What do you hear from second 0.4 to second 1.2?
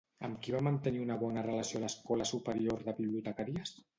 qui va mantenir una